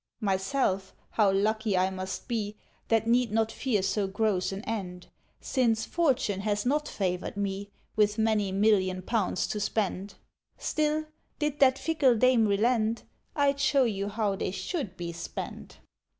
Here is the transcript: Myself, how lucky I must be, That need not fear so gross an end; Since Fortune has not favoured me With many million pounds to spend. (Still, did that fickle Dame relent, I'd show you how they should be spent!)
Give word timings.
Myself, 0.19 0.95
how 1.11 1.31
lucky 1.31 1.77
I 1.77 1.91
must 1.91 2.27
be, 2.27 2.55
That 2.87 3.05
need 3.05 3.31
not 3.31 3.51
fear 3.51 3.83
so 3.83 4.07
gross 4.07 4.51
an 4.51 4.63
end; 4.63 5.09
Since 5.41 5.85
Fortune 5.85 6.39
has 6.39 6.65
not 6.65 6.87
favoured 6.87 7.37
me 7.37 7.69
With 7.95 8.17
many 8.17 8.51
million 8.51 9.03
pounds 9.03 9.45
to 9.49 9.59
spend. 9.59 10.15
(Still, 10.57 11.05
did 11.37 11.59
that 11.59 11.77
fickle 11.77 12.15
Dame 12.15 12.47
relent, 12.47 13.03
I'd 13.35 13.59
show 13.59 13.83
you 13.83 14.09
how 14.09 14.35
they 14.35 14.49
should 14.49 14.97
be 14.97 15.11
spent!) 15.13 15.77